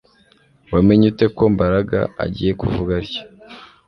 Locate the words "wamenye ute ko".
0.73-1.43